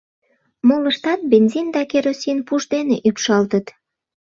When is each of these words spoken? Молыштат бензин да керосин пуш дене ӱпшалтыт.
Молыштат 0.67 1.19
бензин 1.31 1.67
да 1.75 1.81
керосин 1.91 2.37
пуш 2.47 2.63
дене 2.73 2.95
ӱпшалтыт. 3.07 3.65